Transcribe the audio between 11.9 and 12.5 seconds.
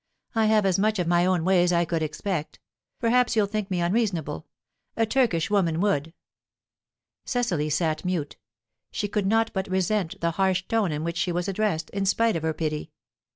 in spite of